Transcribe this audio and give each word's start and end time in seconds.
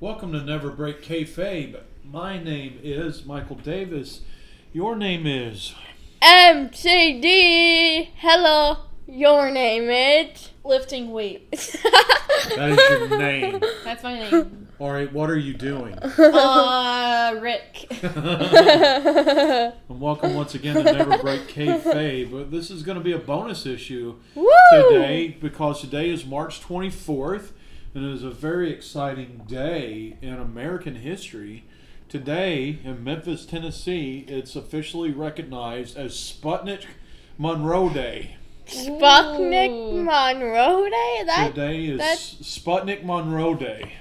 Welcome 0.00 0.30
to 0.30 0.40
Never 0.40 0.70
Break 0.70 1.02
Kayfabe. 1.02 1.80
My 2.04 2.40
name 2.40 2.78
is 2.84 3.26
Michael 3.26 3.56
Davis. 3.56 4.20
Your 4.72 4.94
name 4.94 5.26
is. 5.26 5.74
MCD. 6.22 8.10
Hello. 8.14 8.76
Your 9.08 9.50
name 9.50 9.90
is. 9.90 10.50
Lifting 10.64 11.10
weights. 11.10 11.76
That 12.54 12.70
is 12.70 12.78
your 12.90 13.18
name. 13.18 13.60
That's 13.84 14.04
my 14.04 14.20
name. 14.20 14.68
All 14.78 14.92
right, 14.92 15.12
what 15.12 15.28
are 15.28 15.36
you 15.36 15.54
doing? 15.54 15.98
Uh, 15.98 17.36
Rick. 17.42 17.88
and 18.02 19.74
welcome 19.88 20.34
once 20.34 20.54
again 20.54 20.76
to 20.76 20.84
Never 20.84 21.18
Break 21.18 21.48
Kayfabe. 21.48 22.30
But 22.30 22.52
This 22.52 22.70
is 22.70 22.84
going 22.84 22.96
to 22.96 23.02
be 23.02 23.12
a 23.12 23.18
bonus 23.18 23.66
issue 23.66 24.14
Woo! 24.36 24.48
today 24.70 25.36
because 25.40 25.80
today 25.80 26.08
is 26.08 26.24
March 26.24 26.60
24th 26.62 27.50
and 27.94 28.04
it 28.04 28.12
is 28.12 28.22
a 28.22 28.30
very 28.30 28.70
exciting 28.72 29.42
day 29.46 30.16
in 30.20 30.34
American 30.34 30.96
history. 30.96 31.64
Today 32.08 32.78
in 32.84 33.04
Memphis, 33.04 33.44
Tennessee, 33.44 34.24
it's 34.28 34.56
officially 34.56 35.10
recognized 35.12 35.96
as 35.96 36.12
Sputnik 36.14 36.84
Monroe 37.36 37.88
Day. 37.90 38.36
Sputnik 38.66 40.04
Monroe 40.04 40.88
Day? 40.88 41.22
That, 41.26 41.48
Today 41.54 41.86
is 41.86 41.98
that's- 41.98 42.34
Sputnik 42.42 43.04
Monroe 43.04 43.54
Day. 43.54 43.94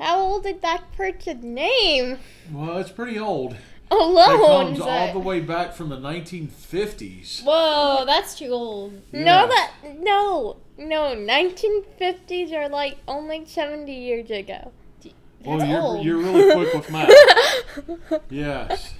how 0.00 0.20
old 0.20 0.46
is 0.46 0.60
that 0.62 0.92
person's 0.96 1.44
name? 1.44 2.18
Well, 2.52 2.78
it's 2.78 2.90
pretty 2.90 3.18
old. 3.18 3.56
It 3.90 3.94
Alone. 3.94 4.66
comes 4.76 4.80
all 4.80 5.12
the 5.12 5.18
way 5.18 5.40
back 5.40 5.74
from 5.74 5.88
the 5.90 5.96
1950s. 5.98 7.42
Whoa, 7.44 8.04
that's 8.06 8.36
too 8.38 8.48
old. 8.50 8.92
No, 9.12 9.46
that 9.46 9.72
no, 10.00 10.56
no. 10.78 11.14
1950s 11.14 12.52
are 12.52 12.68
like 12.68 12.96
only 13.06 13.44
70 13.46 13.92
years 13.92 14.30
ago. 14.30 14.72
Well, 15.44 15.64
you're, 15.66 15.80
old. 15.80 16.04
you're 16.04 16.16
really 16.16 16.52
quick 16.54 16.74
with 16.74 16.90
math. 16.90 18.20
Yes. 18.30 18.94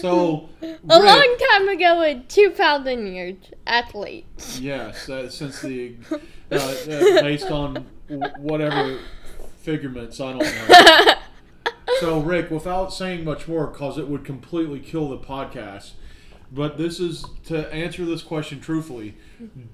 So, 0.00 0.48
a 0.62 0.66
Rick- 0.66 0.78
long 0.88 1.36
time 1.50 1.68
ago, 1.68 2.02
in 2.02 2.24
2,000 2.26 3.06
years, 3.14 3.36
athletes. 3.66 4.60
Yes, 4.60 5.08
uh, 5.08 5.28
since 5.28 5.60
the 5.60 5.96
uh, 6.12 6.54
uh, 6.56 7.22
based 7.22 7.50
on 7.50 7.86
w- 8.08 8.32
whatever 8.38 8.98
figurements, 9.62 10.20
I 10.20 10.32
don't 10.32 10.38
know. 10.42 11.14
So, 12.02 12.18
Rick, 12.18 12.50
without 12.50 12.92
saying 12.92 13.22
much 13.22 13.46
more, 13.46 13.68
because 13.68 13.96
it 13.96 14.08
would 14.08 14.24
completely 14.24 14.80
kill 14.80 15.08
the 15.08 15.18
podcast, 15.18 15.92
but 16.50 16.76
this 16.76 16.98
is 16.98 17.24
to 17.44 17.72
answer 17.72 18.04
this 18.04 18.22
question 18.22 18.58
truthfully. 18.58 19.14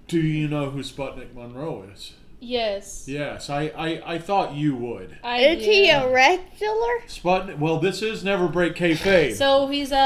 Do 0.09 0.21
you 0.21 0.47
know 0.47 0.69
who 0.69 0.81
Sputnik 0.81 1.33
Monroe 1.33 1.87
is? 1.91 2.13
Yes. 2.39 3.07
Yes, 3.09 3.49
I, 3.49 3.73
I, 3.75 4.03
I 4.15 4.19
thought 4.19 4.53
you 4.53 4.77
would. 4.77 5.17
I 5.25 5.39
Is 5.39 5.65
he 5.65 5.87
do. 5.87 5.93
a 5.93 6.13
wrestler? 6.13 7.01
Sputnik. 7.07 7.59
Well, 7.59 7.81
this 7.81 8.03
is 8.03 8.23
Never 8.23 8.47
Break 8.47 8.75
Kayfabe. 8.75 9.35
So 9.35 9.67
he's 9.69 9.91
a 9.91 9.97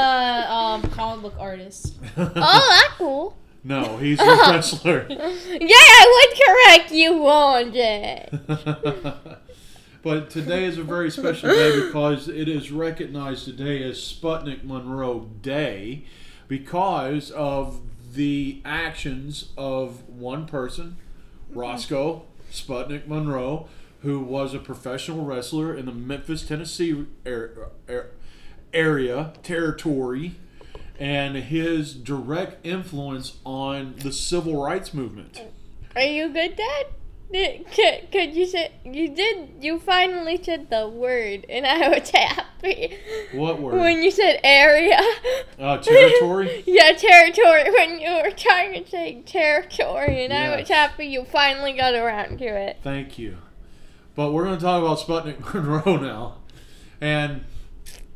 um, 0.49 0.81
comic 0.91 1.23
book 1.23 1.35
artist. 1.37 1.93
Oh, 2.15 2.31
that's 2.35 2.93
cool. 2.93 3.37
no, 3.65 3.97
he's 3.97 4.21
a 4.21 4.25
wrestler. 4.25 5.07
Yeah, 5.09 5.17
I 5.19 6.25
would 6.31 6.79
correct 6.79 6.93
you 6.93 7.27
on 7.27 7.71
that. 7.73 9.41
But 10.03 10.29
today 10.29 10.65
is 10.65 10.77
a 10.77 10.83
very 10.83 11.09
special 11.09 11.49
day 11.49 11.81
because 11.81 12.27
it 12.27 12.49
is 12.49 12.71
recognized 12.71 13.45
today 13.45 13.81
as 13.83 13.97
Sputnik 13.97 14.63
Monroe 14.63 15.29
Day 15.41 16.03
because 16.49 17.31
of 17.31 17.79
the 18.13 18.61
actions 18.65 19.49
of 19.57 20.07
one 20.09 20.45
person, 20.45 20.97
Roscoe 21.49 22.23
Sputnik 22.51 23.07
Monroe, 23.07 23.67
who 24.01 24.19
was 24.19 24.53
a 24.53 24.59
professional 24.59 25.23
wrestler 25.23 25.73
in 25.73 25.85
the 25.85 25.93
Memphis, 25.93 26.45
Tennessee 26.45 27.05
ar- 27.25 27.71
ar- 27.87 28.07
area, 28.73 29.33
territory, 29.41 30.35
and 30.99 31.37
his 31.37 31.93
direct 31.93 32.65
influence 32.65 33.37
on 33.45 33.95
the 33.99 34.11
civil 34.11 34.61
rights 34.61 34.93
movement. 34.93 35.41
Are 35.95 36.01
you 36.01 36.27
good, 36.29 36.57
Dad? 36.57 36.87
Did, 37.33 37.65
could, 37.71 38.11
could 38.11 38.35
you 38.35 38.45
say 38.45 38.71
you 38.85 39.09
did? 39.09 39.53
You 39.59 39.79
finally 39.79 40.39
said 40.41 40.69
the 40.69 40.87
word, 40.87 41.47
and 41.49 41.65
I 41.65 41.87
was 41.87 42.11
happy. 42.11 42.95
What 43.33 43.59
word? 43.59 43.73
When 43.79 44.03
you 44.03 44.11
said 44.11 44.39
area. 44.43 45.01
Uh, 45.57 45.79
territory? 45.79 46.63
yeah, 46.67 46.91
territory. 46.91 47.71
When 47.71 47.99
you 47.99 48.11
were 48.23 48.29
trying 48.29 48.83
to 48.83 48.87
say 48.87 49.23
territory, 49.25 50.25
and 50.25 50.31
I 50.31 50.55
was 50.55 50.69
happy 50.69 51.07
you 51.07 51.25
finally 51.25 51.73
got 51.73 51.95
around 51.95 52.37
to 52.37 52.45
it. 52.45 52.77
Thank 52.83 53.17
you. 53.17 53.37
But 54.13 54.31
we're 54.31 54.43
going 54.43 54.59
to 54.59 54.63
talk 54.63 54.83
about 54.83 54.99
Sputnik 54.99 55.53
Monroe 55.55 55.97
now. 55.97 56.35
And 57.01 57.45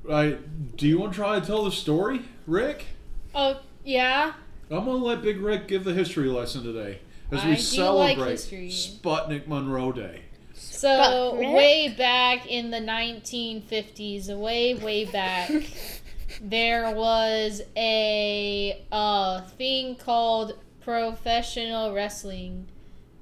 I, 0.07 0.37
do 0.75 0.87
you 0.87 0.99
want 0.99 1.13
to 1.13 1.17
try 1.17 1.39
to 1.39 1.45
tell 1.45 1.65
the 1.65 1.71
story, 1.71 2.21
Rick? 2.45 2.85
Oh 3.33 3.61
yeah. 3.83 4.33
I'm 4.69 4.85
going 4.85 4.99
to 4.99 5.05
let 5.05 5.23
Big 5.23 5.41
Rick 5.41 5.67
give 5.67 5.85
the 5.85 5.93
history 5.93 6.27
lesson 6.27 6.61
today 6.61 6.99
as 7.31 7.41
I 7.43 7.49
we 7.49 7.55
do 7.55 7.61
celebrate 7.61 8.17
like 8.17 8.29
history. 8.31 8.69
Sputnik 8.69 9.47
Monroe 9.47 9.91
Day. 9.91 10.21
So 10.53 11.31
But 11.31 11.39
Rick- 11.39 11.55
way 11.55 11.95
back 11.97 12.47
in 12.47 12.71
the 12.71 12.77
1950s, 12.79 14.27
way 14.37 14.75
way 14.75 15.05
back, 15.05 15.51
there 16.41 16.93
was 16.95 17.61
a 17.75 18.83
uh, 18.91 19.41
thing 19.41 19.95
called 19.95 20.57
professional 20.81 21.93
wrestling, 21.93 22.67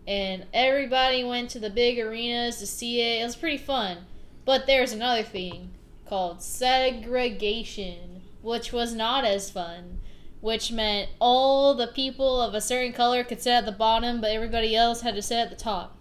and 0.07 0.45
everybody 0.53 1.23
went 1.23 1.49
to 1.51 1.59
the 1.59 1.69
big 1.69 1.99
arenas 1.99 2.57
to 2.57 2.67
see 2.67 3.01
it. 3.01 3.21
It 3.21 3.25
was 3.25 3.35
pretty 3.35 3.57
fun. 3.57 3.99
But 4.45 4.67
there's 4.67 4.91
another 4.93 5.23
thing 5.23 5.71
called 6.07 6.41
segregation, 6.43 8.21
which 8.43 8.71
was 8.71 8.93
not 8.93 9.25
as 9.25 9.49
fun. 9.49 9.99
Which 10.45 10.71
meant 10.71 11.09
all 11.17 11.73
the 11.73 11.87
people 11.87 12.39
of 12.39 12.53
a 12.53 12.61
certain 12.61 12.93
color 12.93 13.23
could 13.23 13.41
sit 13.41 13.49
at 13.49 13.65
the 13.65 13.71
bottom, 13.71 14.21
but 14.21 14.29
everybody 14.29 14.75
else 14.75 15.01
had 15.01 15.15
to 15.15 15.21
sit 15.23 15.39
at 15.39 15.49
the 15.49 15.55
top. 15.55 15.97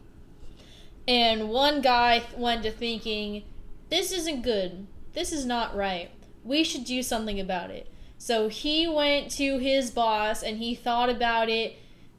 And 1.09 1.49
one 1.49 1.81
guy 1.81 2.25
went 2.37 2.63
to 2.65 2.71
thinking, 2.71 3.45
this 3.89 4.13
isn't 4.13 4.43
good. 4.43 4.87
This 5.15 5.33
is 5.33 5.47
not 5.47 5.75
right. 5.75 6.11
We 6.45 6.63
should 6.63 6.85
do 6.85 7.03
something 7.03 7.41
about 7.41 7.71
it. 7.71 7.91
So 8.19 8.49
he 8.49 8.87
went 8.87 9.31
to 9.31 9.57
his 9.57 9.91
boss 9.91 10.43
and 10.43 10.59
he 10.59 10.75
thought 10.75 11.09
about 11.09 11.49
it 11.49 11.77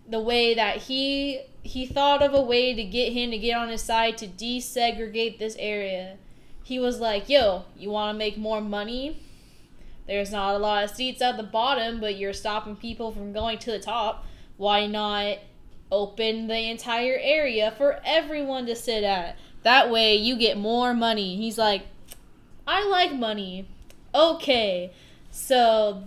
the 0.10 0.20
way 0.20 0.56
that 0.56 0.78
he 0.78 1.42
he 1.62 1.86
thought 1.86 2.24
of 2.24 2.34
a 2.34 2.42
way 2.42 2.74
to 2.74 2.84
get 2.84 3.14
him 3.14 3.30
to 3.30 3.38
get 3.38 3.56
on 3.56 3.70
his 3.70 3.84
side 3.84 4.18
to 4.18 4.28
desegregate 4.28 5.38
this 5.38 5.56
area. 5.60 6.18
He 6.64 6.80
was 6.80 7.00
like, 7.00 7.30
"Yo, 7.30 7.66
you 7.78 7.92
want 7.92 8.16
to 8.16 8.18
make 8.18 8.36
more 8.36 8.62
money? 8.62 9.20
There's 10.08 10.32
not 10.32 10.56
a 10.56 10.60
lot 10.60 10.84
of 10.84 10.92
seats 10.92 11.22
at 11.22 11.38
the 11.38 11.44
bottom, 11.44 12.00
but 12.00 12.18
you're 12.18 12.34
stopping 12.34 12.76
people 12.76 13.12
from 13.12 13.34
going 13.34 13.58
to 13.60 13.72
the 13.72 13.80
top. 13.80 14.26
Why 14.58 14.88
not 14.88 15.40
open 15.92 16.48
the 16.48 16.70
entire 16.70 17.18
area 17.22 17.74
for 17.78 18.00
everyone 18.06 18.66
to 18.66 18.76
sit 18.76 19.04
at. 19.04 19.38
That 19.64 19.90
way 19.90 20.16
you 20.16 20.38
get 20.38 20.58
more 20.58 20.94
money. 20.94 21.36
He's 21.38 21.58
like, 21.58 21.84
I 22.68 22.86
like 22.88 23.14
money. 23.14 23.68
Okay. 24.14 24.92
So 25.32 26.04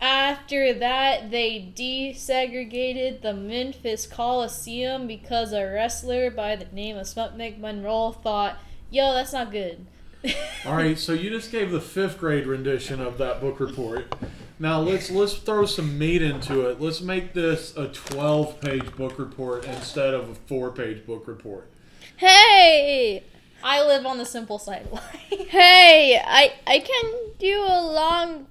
after 0.00 0.74
that, 0.74 1.30
they 1.30 1.72
desegregated 1.76 3.22
the 3.22 3.34
Memphis 3.34 4.06
Coliseum 4.06 5.06
because 5.06 5.52
a 5.52 5.64
wrestler 5.64 6.30
by 6.30 6.56
the 6.56 6.66
name 6.72 6.96
of 6.96 7.06
Sputnik 7.06 7.58
Monroe 7.58 8.12
thought, 8.12 8.58
yo, 8.90 9.12
that's 9.14 9.32
not 9.32 9.52
good. 9.52 9.86
All 10.66 10.74
right, 10.74 10.98
so 10.98 11.12
you 11.12 11.30
just 11.30 11.50
gave 11.50 11.70
the 11.70 11.80
fifth 11.80 12.18
grade 12.18 12.46
rendition 12.46 13.00
of 13.00 13.18
that 13.18 13.40
book 13.40 13.58
report. 13.60 14.14
Now 14.58 14.80
let's 14.80 15.10
let's 15.10 15.34
throw 15.34 15.66
some 15.66 15.98
meat 15.98 16.22
into 16.22 16.68
it. 16.68 16.80
Let's 16.80 17.00
make 17.00 17.32
this 17.32 17.76
a 17.76 17.88
12-page 17.88 18.94
book 18.96 19.18
report 19.18 19.64
instead 19.64 20.14
of 20.14 20.30
a 20.30 20.34
four-page 20.34 21.04
book 21.04 21.26
report. 21.26 21.68
Hey, 22.16 23.24
I 23.64 23.84
live 23.84 24.06
on 24.06 24.18
the 24.18 24.24
simple 24.24 24.60
side 24.60 24.86
of 24.92 25.00
hey, 25.30 26.22
I 26.24 26.52
I 26.66 26.78
can 26.78 27.12
do 27.38 27.60
a 27.60 27.82
long. 27.82 28.46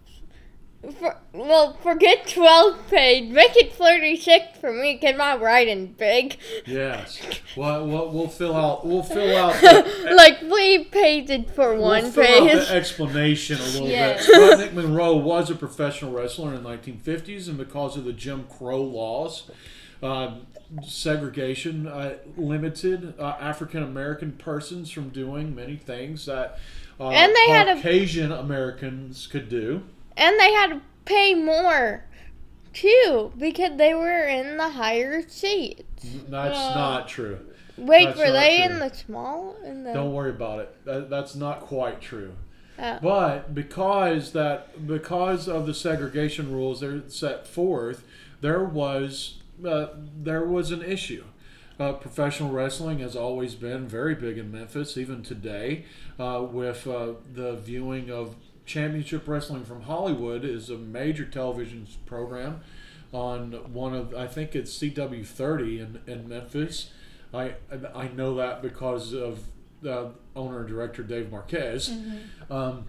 For, 1.00 1.16
well, 1.33 1.74
forget 1.83 2.28
12 2.28 2.88
page. 2.89 3.30
Make 3.31 3.56
it 3.56 3.72
36 3.74 4.57
for 4.60 4.74
me, 4.74 4.98
because 5.00 5.16
my 5.16 5.36
writing 5.36 5.94
big. 5.98 6.38
Yes. 6.66 7.22
Well, 7.56 7.86
we'll, 7.86 8.10
we'll 8.10 8.28
fill 8.28 8.56
out. 8.56 8.83
We'll 8.86 9.04
fill 9.04 9.38
out. 9.38 9.54
The, 9.62 10.13
like 10.16 10.39
three 10.39 10.86
pages 10.86 11.45
for 11.54 11.75
one 11.75 12.04
we'll 12.06 12.12
fill 12.13 12.24
out 12.44 12.50
page. 12.50 12.68
the 12.68 12.74
explanation 12.75 13.57
a 13.60 13.63
little 13.66 13.88
Yes. 13.89 14.25
bit. 14.25 14.60
Sputnik 14.60 14.74
Monroe 14.74 15.18
was 15.18 15.51
a 15.51 15.56
professional 15.56 16.12
wrestler 16.13 16.56
in 16.56 16.63
the 16.63 16.69
1950s, 16.69 17.48
and 17.48 17.60
because 17.60 17.95
of 17.95 18.04
the 18.04 18.13
Jim 18.13 18.45
Crow 18.50 18.81
laws, 18.81 19.51
uh, 20.01 20.38
segregation 20.83 21.86
uh, 21.88 22.16
limited 22.38 23.13
uh, 23.19 23.36
African 23.39 23.83
American 23.83 24.31
persons 24.31 24.89
from 24.89 25.10
doing 25.10 25.54
many 25.54 25.75
things 25.75 26.25
that 26.25 26.57
uh, 27.00 27.10
And 27.10 27.33
they 27.36 27.50
had 27.54 27.68
a- 27.68 27.75
Caucasian 27.75 28.31
Americans 28.31 29.28
could 29.28 29.48
do. 29.48 29.83
And 30.21 30.39
they 30.39 30.53
had 30.53 30.68
to 30.68 30.81
pay 31.03 31.33
more, 31.33 32.06
too, 32.73 33.33
because 33.38 33.77
they 33.77 33.95
were 33.95 34.27
in 34.27 34.57
the 34.57 34.69
higher 34.69 35.27
seats. 35.27 36.06
That's 36.29 36.56
Well- 36.57 36.75
not 36.75 37.07
true. 37.07 37.39
Wait, 37.75 38.06
That's 38.06 38.19
were 38.19 38.31
they 38.31 38.57
true. 38.57 38.65
in 38.65 38.79
the 38.79 38.94
small? 38.94 39.56
In 39.65 39.83
the 39.83 39.94
Don't 39.94 40.13
worry 40.13 40.29
about 40.29 40.59
it. 40.59 40.85
That, 40.85 41.09
that's 41.09 41.35
not 41.35 41.62
quite 41.62 42.00
true. 42.00 42.33
Oh. 42.77 43.00
But 43.01 43.56
because 43.56 44.33
that 44.33 44.88
because 44.88 45.47
of 45.47 45.65
the 45.65 45.73
segregation 45.73 46.51
rules 46.51 46.81
that 46.81 46.89
are 46.89 47.09
set 47.09 47.47
forth, 47.47 48.03
there 48.41 48.63
was 48.63 49.39
uh, 49.65 49.88
there 50.21 50.45
was 50.45 50.69
an 50.71 50.83
issue. 50.83 51.23
Uh, 51.79 51.94
professional 51.94 52.51
wrestling 52.51 53.00
has 53.00 53.15
always 53.15 53.56
been 53.56 53.88
very 53.88 54.13
big 54.13 54.38
in 54.38 54.51
Memphis, 54.51 54.97
even 54.97 55.23
today, 55.23 55.85
uh, 56.19 56.45
with 56.47 56.85
uh, 56.85 57.13
the 57.33 57.56
viewing 57.56 58.12
of 58.12 58.35
Championship 58.65 59.27
Wrestling 59.27 59.65
from 59.65 59.81
Hollywood 59.81 60.45
is 60.45 60.69
a 60.69 60.77
major 60.77 61.25
television 61.25 61.87
program 62.05 62.61
on 63.13 63.51
one 63.73 63.93
of 63.93 64.15
I 64.15 64.27
think 64.27 64.55
it's 64.55 64.77
CW30 64.77 65.79
in, 65.79 66.01
in 66.11 66.27
Memphis. 66.29 66.91
I 67.33 67.55
I 67.93 68.07
know 68.09 68.35
that 68.35 68.61
because 68.61 69.13
of 69.13 69.43
uh, 69.85 70.09
owner 70.35 70.59
and 70.59 70.67
director 70.67 71.03
Dave 71.03 71.31
Marquez. 71.31 71.91
Um, 72.49 72.85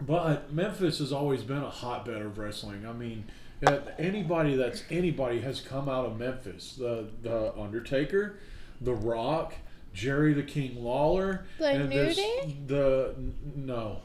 but 0.00 0.52
Memphis 0.52 0.98
has 0.98 1.12
always 1.12 1.42
been 1.42 1.62
a 1.62 1.70
hotbed 1.70 2.20
of 2.22 2.38
wrestling. 2.38 2.86
I 2.86 2.92
mean, 2.92 3.24
uh, 3.66 3.78
anybody 3.98 4.56
that's 4.56 4.82
anybody 4.90 5.40
has 5.40 5.60
come 5.60 5.88
out 5.88 6.06
of 6.06 6.18
Memphis. 6.18 6.74
The 6.76 7.08
the 7.22 7.56
Undertaker, 7.58 8.38
The 8.80 8.94
Rock, 8.94 9.54
Jerry 9.94 10.34
the 10.34 10.42
King 10.42 10.82
Lawler, 10.82 11.46
The 11.58 11.66
and 11.68 11.90
Nudie? 11.92 12.66
the 12.66 13.14
no, 13.56 14.00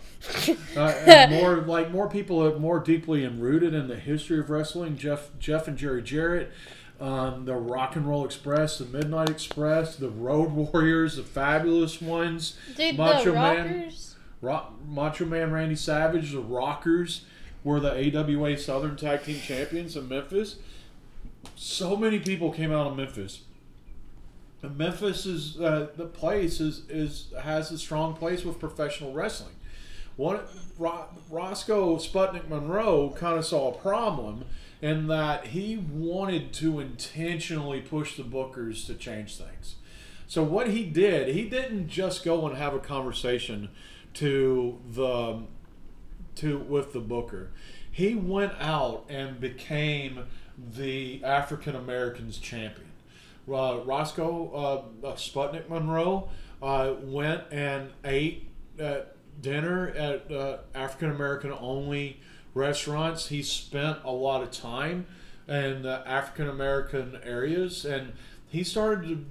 uh, 0.77 1.27
more 1.29 1.57
like 1.57 1.91
more 1.91 2.07
people 2.07 2.41
are 2.45 2.57
more 2.57 2.79
deeply 2.79 3.25
rooted 3.27 3.73
in 3.73 3.87
the 3.87 3.95
history 3.97 4.39
of 4.39 4.49
wrestling. 4.49 4.95
Jeff 4.97 5.31
Jeff 5.39 5.67
and 5.67 5.77
Jerry 5.77 6.01
Jarrett. 6.03 6.51
Um, 7.01 7.45
the 7.45 7.55
Rock 7.55 7.95
and 7.95 8.05
Roll 8.05 8.25
Express, 8.25 8.77
the 8.77 8.83
Midnight 8.85 9.29
Express, 9.29 9.95
the 9.95 10.09
Road 10.09 10.51
Warriors, 10.73 11.15
the 11.15 11.23
Fabulous 11.23 12.01
Ones, 12.01 12.57
Dude, 12.75 12.97
Macho 12.97 13.31
the 13.31 13.33
Man. 13.33 13.91
Rock, 14.41 14.73
Macho 14.85 15.23
Man 15.25 15.51
Randy 15.51 15.77
Savage, 15.77 16.33
the 16.33 16.41
Rockers 16.41 17.23
were 17.63 17.79
the 17.79 17.91
AWA 18.17 18.57
Southern 18.57 18.97
Tag 18.97 19.23
Team 19.23 19.39
Champions 19.39 19.95
of 19.95 20.09
Memphis. 20.09 20.57
So 21.55 21.95
many 21.95 22.19
people 22.19 22.51
came 22.51 22.71
out 22.73 22.87
of 22.87 22.97
Memphis. 22.97 23.43
Memphis 24.67 25.25
is 25.25 25.59
uh, 25.59 25.87
the 25.95 26.05
place 26.05 26.59
is, 26.59 26.81
is 26.89 27.27
has 27.41 27.71
a 27.71 27.77
strong 27.77 28.15
place 28.15 28.43
with 28.43 28.59
professional 28.59 29.13
wrestling. 29.13 29.55
One 30.17 30.41
Ro- 30.77 31.05
Roscoe 31.29 31.95
Sputnik 31.95 32.49
Monroe 32.49 33.11
kind 33.15 33.37
of 33.37 33.45
saw 33.45 33.73
a 33.73 33.77
problem 33.77 34.43
in 34.81 35.07
that 35.07 35.47
he 35.47 35.77
wanted 35.77 36.51
to 36.53 36.79
intentionally 36.79 37.79
push 37.79 38.17
the 38.17 38.23
bookers 38.23 38.85
to 38.87 38.95
change 38.95 39.37
things. 39.37 39.75
So 40.27 40.43
what 40.43 40.69
he 40.69 40.83
did, 40.83 41.33
he 41.33 41.49
didn't 41.49 41.87
just 41.87 42.23
go 42.25 42.45
and 42.47 42.57
have 42.57 42.73
a 42.73 42.79
conversation 42.79 43.69
to 44.15 44.79
the 44.91 45.43
to 46.35 46.57
with 46.57 46.93
the 46.93 46.99
booker. 46.99 47.51
He 47.89 48.15
went 48.15 48.53
out 48.59 49.05
and 49.09 49.39
became 49.39 50.25
the 50.57 51.23
African 51.23 51.75
Americans 51.75 52.37
champion. 52.37 52.88
Uh, 53.51 53.81
Roscoe 53.85 54.51
uh, 55.03 55.07
uh, 55.07 55.15
Sputnik 55.15 55.69
Monroe 55.69 56.29
uh, 56.61 56.93
went 57.01 57.43
and 57.51 57.89
ate 58.03 58.49
at 58.77 59.15
dinner 59.41 59.89
at 59.89 60.31
uh, 60.31 60.57
African 60.75 61.11
American 61.11 61.51
only 61.51 62.19
restaurants. 62.53 63.27
He 63.27 63.41
spent 63.41 63.99
a 64.03 64.11
lot 64.11 64.43
of 64.43 64.51
time 64.51 65.07
in 65.47 65.85
African 65.85 66.47
American 66.47 67.19
areas, 67.23 67.85
and 67.85 68.13
he 68.47 68.63
started 68.63 69.07
to 69.07 69.25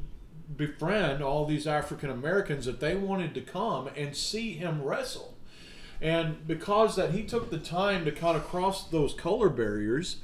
befriend 0.56 1.22
all 1.22 1.44
these 1.44 1.66
African 1.66 2.10
Americans 2.10 2.64
that 2.64 2.80
they 2.80 2.94
wanted 2.94 3.34
to 3.34 3.40
come 3.40 3.88
and 3.96 4.16
see 4.16 4.54
him 4.54 4.82
wrestle. 4.82 5.34
And 6.00 6.46
because 6.46 6.96
that 6.96 7.10
he 7.10 7.24
took 7.24 7.50
the 7.50 7.58
time 7.58 8.04
to 8.04 8.12
kind 8.12 8.36
of 8.36 8.44
cross 8.46 8.88
those 8.88 9.14
color 9.14 9.48
barriers 9.48 10.16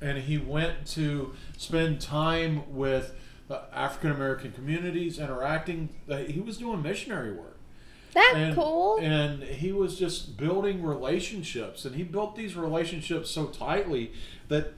and 0.00 0.18
he 0.18 0.38
went 0.38 0.86
to 0.86 1.34
spend 1.56 2.00
time 2.00 2.74
with 2.74 3.14
uh, 3.50 3.60
African 3.72 4.10
American 4.10 4.52
communities 4.52 5.18
interacting, 5.18 5.88
uh, 6.08 6.18
he 6.18 6.40
was 6.40 6.58
doing 6.58 6.82
missionary 6.82 7.32
work 7.32 7.58
That's 8.14 8.34
and, 8.34 8.54
cool. 8.54 8.98
And 9.00 9.42
he 9.42 9.72
was 9.72 9.98
just 9.98 10.36
building 10.36 10.82
relationships, 10.82 11.84
and 11.84 11.94
he 11.94 12.02
built 12.02 12.36
these 12.36 12.56
relationships 12.56 13.30
so 13.30 13.46
tightly 13.46 14.12
that 14.48 14.74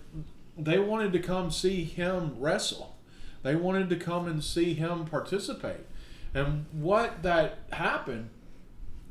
they 0.56 0.78
wanted 0.78 1.12
to 1.12 1.18
come 1.18 1.50
see 1.50 1.84
him 1.84 2.36
wrestle. 2.38 2.96
They 3.42 3.56
wanted 3.56 3.88
to 3.90 3.96
come 3.96 4.26
and 4.26 4.44
see 4.44 4.74
him 4.74 5.06
participate. 5.06 5.86
And 6.34 6.66
what 6.72 7.22
that 7.22 7.58
happened 7.72 8.30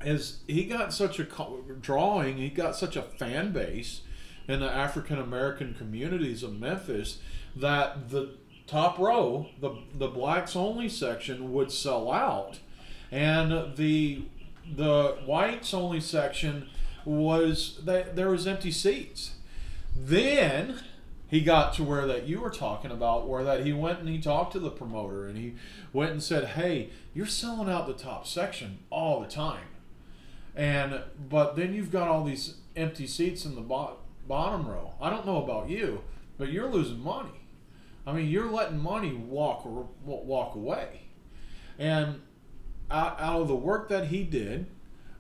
is 0.02 0.40
he 0.48 0.66
got 0.66 0.94
such 0.94 1.20
a 1.20 1.24
drawing, 1.82 2.38
he 2.38 2.50
got 2.50 2.76
such 2.76 2.96
a 2.96 3.02
fan 3.02 3.52
base 3.52 4.02
in 4.48 4.62
the 4.62 4.72
African 4.72 5.20
American 5.20 5.74
communities 5.74 6.44
of 6.44 6.58
Memphis 6.58 7.20
that 7.56 8.10
the 8.10 8.36
top 8.70 9.00
row, 9.00 9.48
the 9.60 9.72
the 9.94 10.08
blacks 10.08 10.56
only 10.56 10.90
section, 10.90 11.52
would 11.54 11.72
sell 11.72 12.12
out, 12.12 12.60
and 13.12 13.76
the 13.76 14.24
the 14.76 15.18
whites 15.26 15.74
only 15.74 16.00
section 16.00 16.70
was 17.04 17.80
that 17.84 18.16
there 18.16 18.30
was 18.30 18.46
empty 18.46 18.72
seats. 18.72 19.36
Then 19.96 20.80
he 21.28 21.42
got 21.42 21.74
to 21.76 21.84
where 21.84 22.06
that 22.06 22.28
you 22.28 22.40
were 22.40 22.52
talking 22.52 22.92
about, 22.92 23.28
where 23.28 23.44
that 23.44 23.66
he 23.66 23.74
went 23.74 24.00
and 24.00 24.10
he 24.10 24.20
talked 24.20 24.54
to 24.54 24.60
the 24.60 24.70
promoter 24.70 25.28
and 25.28 25.38
he 25.38 25.56
went 25.92 26.12
and 26.12 26.22
said, 26.22 26.50
"Hey, 26.50 26.90
you're 27.14 27.26
selling 27.26 27.70
out 27.70 27.88
the 27.88 27.94
top 27.94 28.28
section 28.28 28.80
all 28.92 29.20
the 29.20 29.28
time." 29.28 29.68
And 30.56 31.02
but 31.30 31.56
then 31.56 31.74
you've 31.74 31.92
got 31.92 32.08
all 32.08 32.24
these 32.24 32.56
empty 32.76 33.08
seats 33.08 33.46
in 33.46 33.56
the 33.56 33.62
bo- 33.62 33.98
bottom 34.28 34.68
row. 34.68 34.94
I 35.02 35.10
don't 35.10 35.26
know 35.26 35.44
about 35.44 35.70
you, 35.70 36.02
but 36.38 36.52
you're 36.52 36.70
losing 36.70 37.04
money. 37.04 37.39
I 38.06 38.14
mean, 38.14 38.28
you're 38.28 38.50
letting 38.50 38.80
money 38.80 39.14
walk 39.14 39.64
walk 40.06 40.56
away. 40.56 41.02
And 41.78 42.22
out, 42.90 43.20
out 43.20 43.42
of 43.42 43.48
the 43.48 43.56
work 43.56 43.90
that 43.90 44.08
he 44.08 44.24
did, 44.24 44.68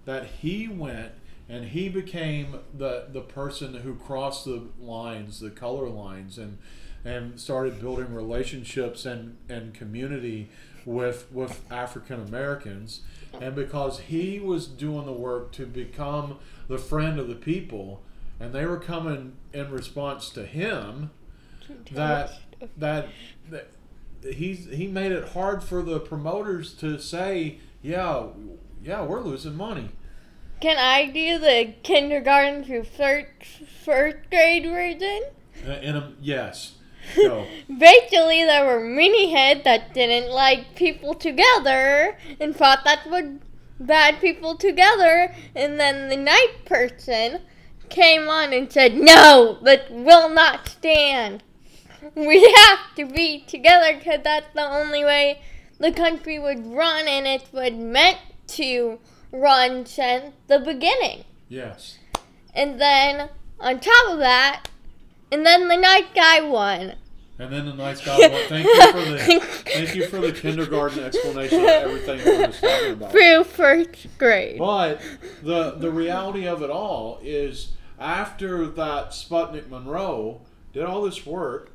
that 0.05 0.25
he 0.25 0.67
went 0.67 1.11
and 1.47 1.65
he 1.65 1.89
became 1.89 2.59
the 2.75 3.07
the 3.11 3.21
person 3.21 3.73
who 3.75 3.95
crossed 3.95 4.45
the 4.45 4.63
lines, 4.79 5.39
the 5.39 5.49
color 5.49 5.89
lines, 5.89 6.37
and 6.37 6.57
and 7.05 7.39
started 7.39 7.79
building 7.79 8.13
relationships 8.13 9.05
and, 9.05 9.37
and 9.47 9.73
community 9.73 10.49
with 10.85 11.31
with 11.31 11.61
African 11.71 12.21
Americans. 12.21 13.01
And 13.39 13.55
because 13.55 13.99
he 13.99 14.39
was 14.39 14.67
doing 14.67 15.05
the 15.05 15.11
work 15.11 15.51
to 15.53 15.65
become 15.65 16.37
the 16.67 16.77
friend 16.77 17.19
of 17.19 17.27
the 17.27 17.35
people, 17.35 18.01
and 18.39 18.53
they 18.53 18.65
were 18.65 18.79
coming 18.79 19.33
in 19.53 19.71
response 19.71 20.29
to 20.31 20.45
him, 20.45 21.11
that 21.91 22.39
that, 22.77 23.09
that 23.49 23.71
he's 24.23 24.65
he 24.67 24.87
made 24.87 25.11
it 25.11 25.29
hard 25.29 25.63
for 25.63 25.81
the 25.81 25.99
promoters 25.99 26.73
to 26.75 26.99
say, 26.99 27.59
yeah, 27.81 28.27
yeah, 28.83 29.03
we're 29.03 29.21
losing 29.21 29.55
money. 29.55 29.89
Can 30.61 30.77
I 30.77 31.05
do 31.05 31.39
the 31.39 31.73
kindergarten 31.83 32.65
through 32.65 32.83
first, 32.83 33.27
first 33.85 34.17
grade 34.29 34.63
version? 34.65 35.21
Uh, 35.65 35.71
In 35.81 35.95
a, 35.95 36.13
yes, 36.21 36.75
go. 37.15 37.45
Basically, 37.67 38.43
there 38.43 38.65
were 38.65 38.81
mini 38.81 39.31
heads 39.31 39.63
that 39.63 39.93
didn't 39.93 40.31
like 40.31 40.75
people 40.75 41.13
together 41.13 42.17
and 42.41 42.55
thought 42.55 42.83
that 42.83 43.09
would 43.09 43.39
bad 43.79 44.19
people 44.19 44.55
together. 44.55 45.33
And 45.55 45.79
then 45.79 46.09
the 46.09 46.17
night 46.17 46.65
person 46.65 47.39
came 47.87 48.27
on 48.27 48.51
and 48.51 48.71
said, 48.71 48.95
No, 48.95 49.59
that 49.63 49.89
will 49.91 50.29
not 50.29 50.67
stand. 50.67 51.41
We 52.15 52.41
have 52.41 52.95
to 52.95 53.05
be 53.05 53.41
together 53.41 53.97
because 53.97 54.21
that's 54.23 54.53
the 54.53 54.67
only 54.67 55.03
way 55.03 55.41
the 55.79 55.91
country 55.91 56.39
would 56.39 56.65
run 56.73 57.07
and 57.07 57.25
it 57.27 57.47
was 57.51 57.71
meant 57.71 58.17
to 58.47 58.99
run 59.31 59.85
since 59.85 60.33
the 60.47 60.59
beginning. 60.59 61.23
yes. 61.47 61.97
And 62.53 62.81
then 62.81 63.29
on 63.59 63.79
top 63.79 64.09
of 64.09 64.19
that, 64.19 64.65
and 65.31 65.45
then 65.45 65.67
the 65.67 65.77
night 65.77 66.13
guy 66.15 66.41
won. 66.41 66.95
And 67.37 67.53
then 67.53 67.67
the 67.67 67.73
nice 67.73 68.03
guy. 68.03 68.17
won. 68.17 68.41
Thank 68.49 68.65
you 68.65 68.91
for 68.91 69.09
the 69.11 69.39
thank 69.65 69.95
you 69.95 70.07
for 70.07 70.19
the 70.19 70.31
kindergarten 70.33 71.03
explanation 71.03 71.59
of 71.61 71.67
everything 71.67 72.19
I 72.21 72.47
was 72.47 72.59
talking 72.59 72.91
about. 72.93 73.11
Through 73.13 73.43
first 73.45 74.07
grade. 74.17 74.57
But 74.57 74.99
the 75.43 75.71
the 75.71 75.91
reality 75.91 76.47
of 76.47 76.63
it 76.63 76.69
all 76.69 77.19
is 77.21 77.73
after 77.99 78.65
that 78.67 79.11
Sputnik 79.11 79.69
Monroe 79.69 80.41
did 80.73 80.83
all 80.83 81.03
this 81.03 81.25
work, 81.25 81.71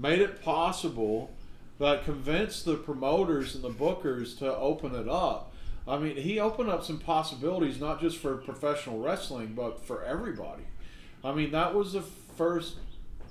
made 0.00 0.20
it 0.20 0.42
possible 0.42 1.30
that 1.78 2.04
convinced 2.04 2.64
the 2.64 2.76
promoters 2.76 3.54
and 3.54 3.64
the 3.64 3.70
bookers 3.70 4.38
to 4.38 4.56
open 4.56 4.94
it 4.94 5.08
up. 5.08 5.52
I 5.88 5.98
mean, 5.98 6.16
he 6.16 6.38
opened 6.38 6.70
up 6.70 6.84
some 6.84 6.98
possibilities 6.98 7.80
not 7.80 8.00
just 8.00 8.18
for 8.18 8.36
professional 8.36 9.00
wrestling, 9.00 9.54
but 9.54 9.84
for 9.84 10.04
everybody. 10.04 10.64
I 11.24 11.32
mean, 11.32 11.50
that 11.52 11.74
was 11.74 11.94
the 11.94 12.02
first 12.02 12.76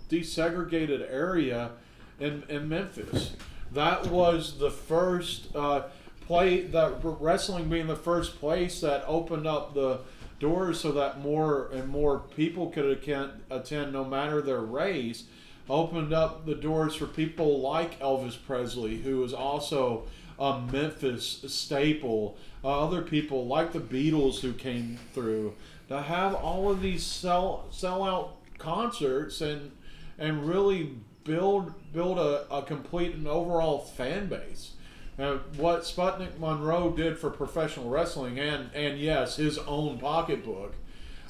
desegregated 0.09 1.11
area 1.11 1.71
in, 2.19 2.43
in 2.49 2.67
Memphis 2.67 3.33
that 3.71 4.07
was 4.07 4.57
the 4.57 4.71
first 4.71 5.55
uh, 5.55 5.83
play 6.25 6.61
that 6.61 6.99
wrestling 7.03 7.69
being 7.69 7.87
the 7.87 7.95
first 7.95 8.39
place 8.39 8.81
that 8.81 9.03
opened 9.07 9.47
up 9.47 9.73
the 9.73 9.99
doors 10.39 10.79
so 10.79 10.91
that 10.91 11.19
more 11.19 11.69
and 11.71 11.87
more 11.87 12.19
people 12.19 12.69
could 12.69 12.85
attend, 12.85 13.31
attend 13.49 13.91
no 13.93 14.05
matter 14.05 14.41
their 14.41 14.61
race 14.61 15.25
opened 15.69 16.13
up 16.13 16.45
the 16.45 16.55
doors 16.55 16.95
for 16.95 17.05
people 17.05 17.59
like 17.59 17.99
Elvis 17.99 18.37
Presley 18.45 18.97
who 18.97 19.17
was 19.17 19.33
also 19.33 20.03
a 20.39 20.59
Memphis 20.71 21.43
staple 21.47 22.37
uh, 22.63 22.85
other 22.85 23.01
people 23.01 23.45
like 23.45 23.73
the 23.73 23.79
Beatles 23.79 24.39
who 24.39 24.53
came 24.53 24.97
through 25.13 25.53
to 25.89 26.01
have 26.01 26.33
all 26.35 26.71
of 26.71 26.81
these 26.81 27.05
sell 27.05 27.67
sell 27.71 28.03
out 28.03 28.35
concerts 28.57 29.41
and 29.41 29.71
and 30.17 30.47
really 30.47 30.95
build 31.23 31.73
build 31.93 32.17
a, 32.17 32.51
a 32.53 32.61
complete 32.63 33.13
and 33.13 33.27
overall 33.27 33.79
fan 33.79 34.27
base. 34.27 34.73
Now, 35.17 35.39
what 35.57 35.81
Sputnik 35.81 36.39
Monroe 36.39 36.91
did 36.91 37.17
for 37.17 37.29
professional 37.29 37.89
wrestling 37.89 38.39
and 38.39 38.69
and 38.73 38.99
yes, 38.99 39.35
his 39.35 39.57
own 39.59 39.99
pocketbook. 39.99 40.75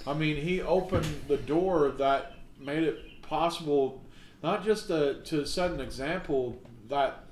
I 0.08 0.14
mean, 0.14 0.38
he 0.38 0.62
opened 0.62 1.08
the 1.28 1.38
door 1.38 1.90
that 1.98 2.34
made 2.60 2.84
it 2.84 3.22
possible 3.22 4.02
not 4.42 4.64
just 4.64 4.88
to, 4.88 5.22
to 5.26 5.46
set 5.46 5.72
an 5.72 5.80
example 5.80 6.62
that 6.88 7.26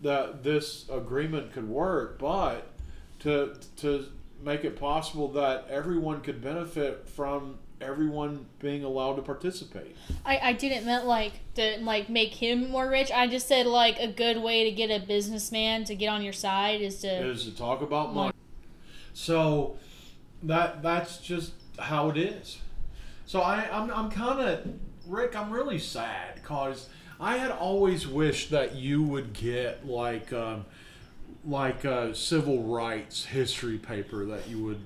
that 0.00 0.42
this 0.42 0.88
agreement 0.90 1.52
could 1.52 1.68
work, 1.68 2.18
but 2.18 2.66
to 3.20 3.54
to 3.76 4.06
make 4.42 4.64
it 4.64 4.78
possible 4.78 5.28
that 5.28 5.66
everyone 5.70 6.20
could 6.20 6.40
benefit 6.42 7.08
from 7.08 7.58
everyone 7.80 8.46
being 8.60 8.84
allowed 8.84 9.16
to 9.16 9.22
participate. 9.22 9.96
I, 10.24 10.38
I 10.38 10.52
didn't 10.52 10.86
meant 10.86 11.06
like 11.06 11.40
to 11.54 11.78
like 11.80 12.08
make 12.08 12.34
him 12.34 12.70
more 12.70 12.88
rich. 12.88 13.10
I 13.10 13.26
just 13.26 13.48
said 13.48 13.66
like 13.66 13.98
a 13.98 14.08
good 14.08 14.42
way 14.42 14.64
to 14.64 14.72
get 14.72 14.90
a 14.90 15.04
businessman 15.04 15.84
to 15.84 15.94
get 15.94 16.08
on 16.08 16.22
your 16.22 16.32
side 16.32 16.80
is 16.80 17.00
to 17.00 17.26
Is 17.26 17.44
to 17.44 17.56
talk 17.56 17.82
about 17.82 18.14
money. 18.14 18.32
So 19.14 19.76
that 20.42 20.82
that's 20.82 21.18
just 21.18 21.52
how 21.78 22.10
it 22.10 22.16
is. 22.16 22.58
So 23.26 23.40
I 23.40 23.68
I'm 23.70 23.90
I'm 23.90 24.10
kind 24.10 24.40
of 24.40 24.68
Rick. 25.06 25.36
I'm 25.36 25.50
really 25.50 25.78
sad 25.78 26.36
because 26.36 26.88
I 27.20 27.36
had 27.36 27.50
always 27.50 28.06
wished 28.06 28.50
that 28.50 28.74
you 28.74 29.02
would 29.02 29.32
get 29.32 29.86
like. 29.86 30.32
Um, 30.32 30.64
like 31.44 31.84
a 31.84 32.14
civil 32.14 32.62
rights 32.62 33.24
history 33.24 33.78
paper 33.78 34.24
that 34.24 34.48
you 34.48 34.62
would 34.62 34.80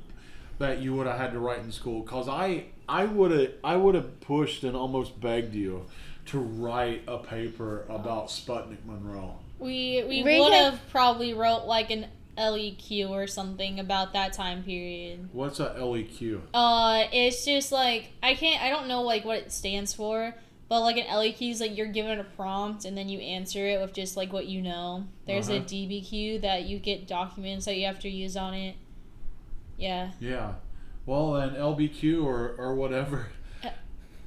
that 0.58 0.78
you 0.78 0.94
would 0.94 1.06
have 1.06 1.18
had 1.18 1.32
to 1.32 1.38
write 1.38 1.60
in 1.60 1.70
school 1.70 2.00
because 2.00 2.28
I 2.28 2.64
I 2.88 3.04
would 3.04 3.30
have 3.30 3.52
I 3.62 3.76
would 3.76 3.94
have 3.94 4.20
pushed 4.20 4.64
and 4.64 4.76
almost 4.76 5.20
begged 5.20 5.54
you 5.54 5.86
to 6.26 6.38
write 6.38 7.02
a 7.06 7.18
paper 7.18 7.84
about 7.88 8.28
Sputnik 8.28 8.84
Monroe. 8.84 9.36
we 9.58 10.04
we 10.08 10.22
would 10.22 10.52
have 10.52 10.80
probably 10.90 11.34
wrote 11.34 11.66
like 11.66 11.90
an 11.90 12.06
LEQ 12.38 13.08
or 13.10 13.26
something 13.26 13.80
about 13.80 14.12
that 14.12 14.32
time 14.32 14.62
period. 14.62 15.28
What's 15.32 15.60
a 15.60 15.74
LEQ? 15.78 16.40
Uh, 16.54 17.04
it's 17.12 17.44
just 17.44 17.72
like 17.72 18.10
I 18.22 18.34
can't. 18.34 18.62
I 18.62 18.68
don't 18.68 18.88
know 18.88 19.02
like 19.02 19.24
what 19.24 19.38
it 19.38 19.52
stands 19.52 19.92
for, 19.94 20.34
but 20.68 20.80
like 20.82 20.96
an 20.96 21.06
LEQ 21.06 21.50
is 21.50 21.60
like 21.60 21.76
you're 21.76 21.86
given 21.86 22.18
a 22.20 22.24
prompt 22.24 22.84
and 22.84 22.96
then 22.96 23.08
you 23.08 23.18
answer 23.20 23.66
it 23.66 23.80
with 23.80 23.92
just 23.92 24.16
like 24.16 24.32
what 24.32 24.46
you 24.46 24.60
know. 24.62 25.06
There's 25.26 25.48
a 25.48 25.56
Uh-huh. 25.56 25.64
DBQ 25.64 26.40
that 26.42 26.64
you 26.64 26.78
get 26.78 27.06
documents 27.06 27.64
that 27.66 27.76
you 27.76 27.86
have 27.86 27.98
to 28.00 28.08
use 28.08 28.36
on 28.36 28.54
it. 28.54 28.76
Yeah, 29.78 30.10
Yeah. 30.20 30.54
Well, 31.04 31.34
then 31.34 31.50
LBQ 31.50 32.24
or 32.24 32.54
or 32.58 32.74
whatever 32.74 33.28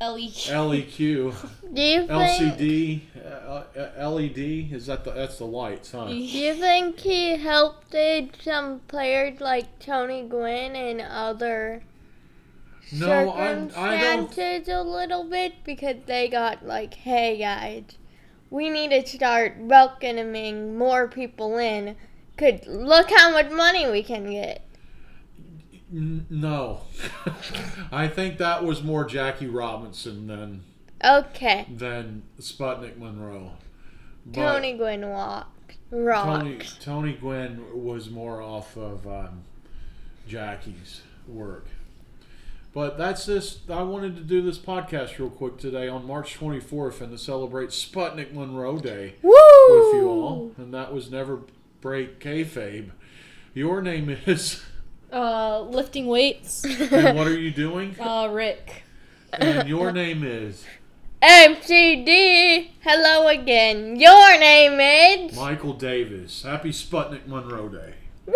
LEQ. 0.01 0.47
LEQ, 0.49 1.49
Do 1.73 1.81
you 1.81 2.07
think? 2.07 2.09
LCD, 2.57 3.01
uh, 3.25 3.63
uh, 3.77 4.09
LED 4.09 4.71
is 4.73 4.85
that 4.85 5.03
the 5.03 5.11
that's 5.11 5.37
the 5.39 5.45
lights, 5.45 5.91
huh? 5.91 6.07
Do 6.07 6.15
you 6.15 6.53
think 6.55 6.99
he 7.01 7.35
helped 7.37 7.93
some 8.41 8.79
players 8.87 9.41
like 9.41 9.77
Tony 9.79 10.23
Gwynn 10.23 10.75
and 10.75 11.01
other 11.01 11.83
No, 12.93 13.29
I- 13.31 13.51
I 13.51 13.55
don't- 13.55 13.71
circumstances 14.33 14.73
a 14.73 14.81
little 14.83 15.25
bit 15.25 15.63
because 15.65 15.97
they 16.05 16.29
got 16.29 16.65
like, 16.65 16.93
hey 16.93 17.37
guys, 17.37 17.83
we 18.49 18.69
need 18.69 18.91
to 18.91 19.05
start 19.05 19.57
welcoming 19.59 20.77
more 20.77 21.07
people 21.09 21.57
in. 21.57 21.97
Could 22.37 22.65
look 22.67 23.11
how 23.11 23.31
much 23.31 23.51
money 23.51 23.89
we 23.89 24.01
can 24.01 24.31
get. 24.31 24.61
N- 25.91 26.25
no, 26.29 26.81
I 27.91 28.07
think 28.07 28.37
that 28.37 28.63
was 28.63 28.83
more 28.83 29.05
Jackie 29.05 29.47
Robinson 29.47 30.27
than 30.27 30.63
Okay, 31.03 31.65
than 31.69 32.23
Sputnik 32.39 32.97
Monroe. 32.97 33.51
But 34.25 34.35
Tony 34.35 34.73
Gwynn 34.77 35.09
walked, 35.09 35.77
rocked. 35.89 36.27
Tony 36.41 36.59
Tony 36.79 37.13
Gwynn 37.13 37.83
was 37.83 38.09
more 38.09 38.41
off 38.41 38.77
of 38.77 39.07
um, 39.07 39.43
Jackie's 40.27 41.01
work. 41.27 41.67
But 42.71 42.97
that's 42.99 43.25
this. 43.25 43.61
I 43.67 43.81
wanted 43.81 44.15
to 44.17 44.21
do 44.21 44.43
this 44.43 44.59
podcast 44.59 45.17
real 45.17 45.31
quick 45.31 45.57
today 45.57 45.87
on 45.87 46.05
March 46.05 46.37
24th 46.39 47.01
and 47.01 47.11
to 47.11 47.17
celebrate 47.17 47.69
Sputnik 47.69 48.31
Monroe 48.31 48.77
Day 48.77 49.15
Woo! 49.23 49.31
with 49.31 49.95
you 49.95 50.07
all, 50.07 50.51
and 50.57 50.71
that 50.73 50.93
was 50.93 51.09
never 51.09 51.41
break 51.81 52.19
kayfabe. 52.19 52.91
Your 53.55 53.81
name 53.81 54.15
is, 54.27 54.63
Uh, 55.11 55.61
lifting 55.61 56.07
weights. 56.07 56.63
and 56.63 57.17
what 57.17 57.27
are 57.27 57.37
you 57.37 57.51
doing? 57.51 57.95
Uh, 57.99 58.27
Rick. 58.31 58.83
And 59.33 59.67
your 59.69 59.91
name 59.91 60.23
is 60.23 60.65
MCD, 61.21 62.69
hello 62.81 63.27
again. 63.27 63.99
Your 63.99 64.39
name 64.39 64.79
is 64.79 65.35
Michael 65.35 65.73
Davis. 65.73 66.43
Happy 66.43 66.69
Sputnik 66.71 67.27
Monroe 67.27 67.69
Day. 67.69 67.93
Woo! 68.25 68.35